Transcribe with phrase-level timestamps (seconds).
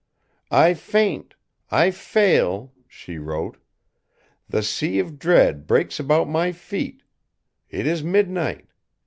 [0.49, 1.35] "I faint,
[1.69, 3.57] I fail!" she wrote.
[4.49, 7.03] "The Sea of Dread breaks about my feet.
[7.69, 8.65] It is midnight.